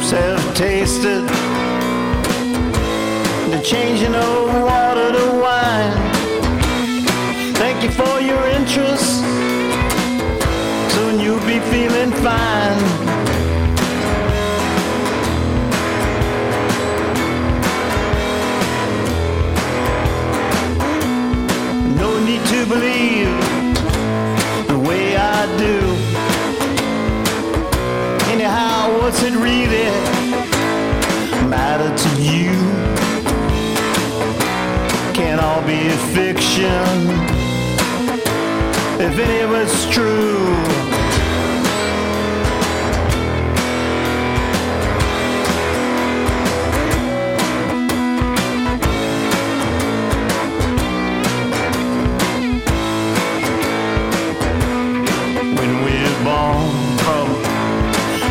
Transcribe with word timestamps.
lips 0.00 0.10
have 0.12 0.54
tasted 0.54 1.28
the 3.50 3.60
changing 3.62 4.14
of 4.14 4.64
water. 4.64 4.89
What's 29.10 29.24
it 29.24 29.34
really 29.34 29.90
matter 31.48 31.90
to 31.96 32.22
you? 32.22 32.52
Can 35.12 35.40
all 35.40 35.62
be 35.62 35.88
fiction 36.14 36.86
if 39.00 39.18
any 39.18 39.40
of 39.40 39.52
it's 39.52 39.90
true. 39.90 40.54
When 55.58 55.72
we're 55.82 56.24
born 56.24 56.98
from 56.98 57.26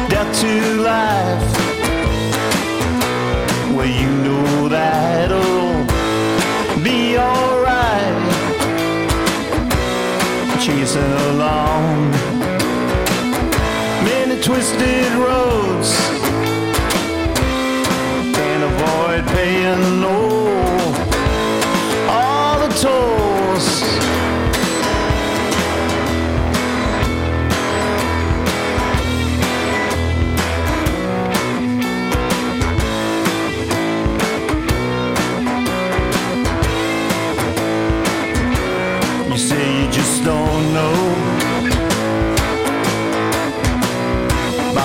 death 0.10 0.40
to 0.42 0.69
life, 0.90 1.50
well, 3.76 3.92
you 4.02 4.12
know 4.26 4.68
that'll 4.68 5.86
be 6.84 7.00
alright. 7.18 8.18
Chasing 10.64 11.14
along 11.32 12.12
many 14.10 14.36
twisted 14.42 15.12
roads, 15.26 15.92
can't 18.36 18.64
avoid 18.72 19.24
paying 19.36 20.02
no 20.02 20.19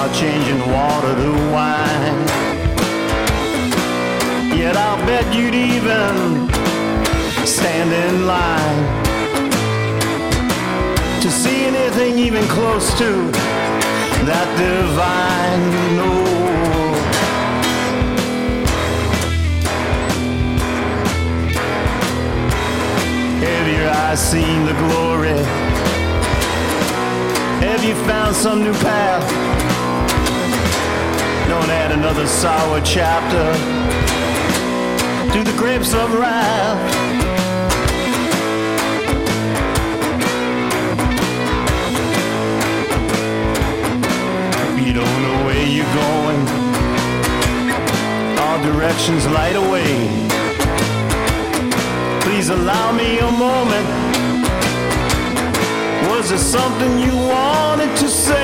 about 0.04 0.14
changing 0.14 0.58
water 0.70 1.14
to 1.14 1.30
wine. 1.52 2.26
Yet 4.58 4.76
I'll 4.76 4.98
bet 5.06 5.34
you'd 5.34 5.54
even 5.54 6.48
stand 7.46 7.90
in 7.92 8.26
line 8.26 9.02
to 11.22 11.30
see 11.30 11.64
anything 11.64 12.18
even 12.18 12.44
close 12.48 12.92
to 12.98 13.30
that 14.28 14.48
divine. 14.58 15.64
No. 15.96 16.24
Have 23.46 23.68
your 23.68 23.88
eyes 23.88 24.30
seen 24.30 24.66
the 24.66 24.74
glory? 24.84 25.38
Have 27.64 27.82
you 27.84 27.94
found 28.06 28.36
some 28.36 28.62
new 28.62 28.74
path? 28.74 29.53
Another 31.94 32.26
sour 32.26 32.80
chapter 32.80 33.52
to 35.32 35.44
the 35.44 35.56
grapes 35.56 35.94
of 35.94 36.12
wrath. 36.12 36.80
You 44.84 44.92
don't 44.92 45.22
know 45.22 45.44
where 45.46 45.66
you're 45.66 45.94
going, 45.94 46.40
all 48.40 48.58
directions 48.62 49.26
light 49.28 49.56
away. 49.56 49.94
Please 52.22 52.48
allow 52.48 52.90
me 52.90 53.18
a 53.20 53.30
moment. 53.30 53.86
Was 56.10 56.28
there 56.30 56.38
something 56.38 56.98
you 56.98 57.16
wanted 57.16 57.96
to 57.98 58.08
say? 58.08 58.43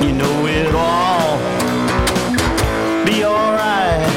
You 0.00 0.12
know 0.12 0.46
it'll 0.46 0.76
all 0.76 1.38
be 3.04 3.24
alright 3.24 4.10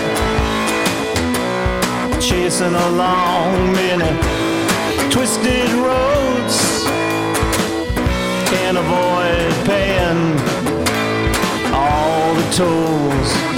chasing 2.19 2.73
along 2.73 3.73
many 3.73 4.43
twisted 5.13 5.69
roads. 5.73 6.85
Can't 8.49 8.77
avoid 8.77 9.65
paying 9.65 10.39
all 11.73 12.33
the 12.33 12.51
tolls. 12.55 13.52